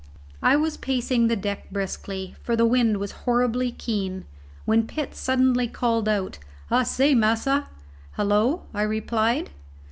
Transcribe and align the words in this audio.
I 0.41 0.55
was 0.55 0.77
pacing 0.77 1.27
the 1.27 1.35
deck 1.35 1.69
briskly, 1.69 2.33
for 2.41 2.55
the 2.55 2.65
wind 2.65 2.97
was 2.97 3.11
horribly 3.29 3.71
keen, 3.71 4.25
when 4.65 4.87
Pitt 4.87 5.13
suddenly 5.13 5.67
called 5.67 6.09
out, 6.09 6.39
"I 6.71 6.81
say, 6.81 7.13
massa!" 7.13 7.67
"Hullo," 8.13 8.63
I 8.73 8.81
replied. 8.81 9.51